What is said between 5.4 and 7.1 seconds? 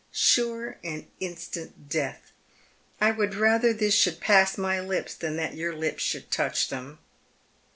your lips should touch them."